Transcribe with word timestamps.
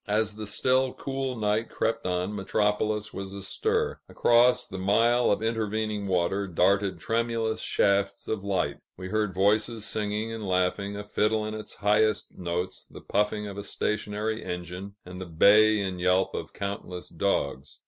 As 0.07 0.33
the 0.33 0.47
still, 0.47 0.95
cool 0.95 1.35
night 1.37 1.69
crept 1.69 2.07
on, 2.07 2.35
Metropolis 2.35 3.13
was 3.13 3.35
astir; 3.35 3.99
across 4.09 4.65
the 4.65 4.79
mile 4.79 5.29
of 5.29 5.43
intervening 5.43 6.07
water, 6.07 6.47
darted 6.47 6.99
tremulous 6.99 7.59
shafts 7.61 8.27
of 8.27 8.43
light; 8.43 8.77
we 8.97 9.09
heard 9.09 9.31
voices 9.31 9.85
singing 9.85 10.31
and 10.31 10.47
laughing, 10.47 10.95
a 10.95 11.03
fiddle 11.03 11.45
in 11.45 11.53
its 11.53 11.75
highest 11.75 12.35
notes, 12.35 12.87
the 12.89 13.01
puffing 13.01 13.45
of 13.45 13.59
a 13.59 13.63
stationary 13.63 14.43
engine, 14.43 14.95
and 15.05 15.21
the 15.21 15.27
bay 15.27 15.79
and 15.79 16.01
yelp 16.01 16.33
of 16.33 16.51
countless 16.51 17.07
dogs. 17.07 17.77